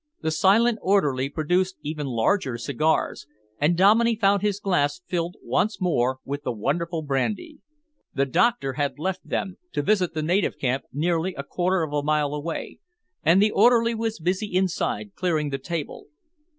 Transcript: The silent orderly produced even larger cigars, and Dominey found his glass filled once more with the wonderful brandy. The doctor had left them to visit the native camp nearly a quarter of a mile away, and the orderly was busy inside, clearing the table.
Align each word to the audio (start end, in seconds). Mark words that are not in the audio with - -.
The 0.23 0.31
silent 0.31 0.79
orderly 0.81 1.29
produced 1.29 1.77
even 1.83 2.07
larger 2.07 2.57
cigars, 2.57 3.27
and 3.59 3.77
Dominey 3.77 4.15
found 4.15 4.41
his 4.41 4.59
glass 4.59 4.99
filled 5.05 5.35
once 5.43 5.79
more 5.79 6.17
with 6.25 6.41
the 6.41 6.51
wonderful 6.51 7.03
brandy. 7.03 7.59
The 8.15 8.25
doctor 8.25 8.73
had 8.73 8.97
left 8.97 9.29
them 9.29 9.57
to 9.73 9.83
visit 9.83 10.15
the 10.15 10.23
native 10.23 10.57
camp 10.57 10.85
nearly 10.91 11.35
a 11.35 11.43
quarter 11.43 11.83
of 11.83 11.93
a 11.93 12.01
mile 12.01 12.33
away, 12.33 12.79
and 13.21 13.39
the 13.39 13.51
orderly 13.51 13.93
was 13.93 14.17
busy 14.17 14.47
inside, 14.47 15.13
clearing 15.13 15.51
the 15.51 15.59
table. 15.59 16.07